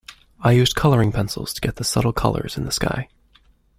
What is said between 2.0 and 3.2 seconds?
colours in the sky.